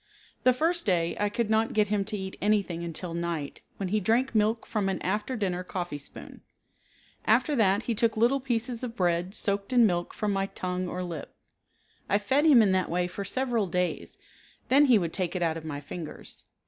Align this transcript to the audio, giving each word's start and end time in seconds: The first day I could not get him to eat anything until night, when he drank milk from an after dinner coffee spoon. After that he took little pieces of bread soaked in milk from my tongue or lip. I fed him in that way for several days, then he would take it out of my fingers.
The 0.45 0.51
first 0.53 0.87
day 0.87 1.15
I 1.19 1.29
could 1.29 1.51
not 1.51 1.73
get 1.73 1.89
him 1.89 2.03
to 2.05 2.17
eat 2.17 2.35
anything 2.41 2.83
until 2.83 3.13
night, 3.13 3.61
when 3.77 3.89
he 3.89 3.99
drank 3.99 4.33
milk 4.33 4.65
from 4.65 4.89
an 4.89 4.99
after 5.03 5.35
dinner 5.35 5.63
coffee 5.63 5.99
spoon. 5.99 6.41
After 7.25 7.55
that 7.55 7.83
he 7.83 7.93
took 7.93 8.17
little 8.17 8.39
pieces 8.39 8.81
of 8.81 8.95
bread 8.95 9.35
soaked 9.35 9.71
in 9.71 9.85
milk 9.85 10.15
from 10.15 10.33
my 10.33 10.47
tongue 10.47 10.87
or 10.87 11.03
lip. 11.03 11.35
I 12.09 12.17
fed 12.17 12.47
him 12.47 12.63
in 12.63 12.71
that 12.71 12.89
way 12.89 13.05
for 13.05 13.23
several 13.23 13.67
days, 13.67 14.17
then 14.69 14.85
he 14.85 14.97
would 14.97 15.13
take 15.13 15.35
it 15.35 15.43
out 15.43 15.55
of 15.55 15.65
my 15.65 15.79
fingers. 15.79 16.45